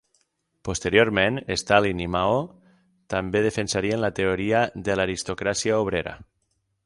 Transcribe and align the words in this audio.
Posteriorment 0.67 1.35
Stalin 1.63 2.01
i 2.01 2.07
Mao 2.15 2.39
també 3.15 3.43
defensarien 3.49 4.03
la 4.05 4.11
teoria 4.21 4.63
de 4.89 4.99
l'aristocràcia 5.01 5.77
obrera. 5.85 6.17